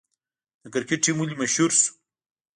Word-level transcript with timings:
د 0.63 0.65
کرکټ 0.73 0.99
ټیم 1.03 1.17
ولې 1.19 1.35
مشهور 1.41 1.71
شو؟ 1.79 1.91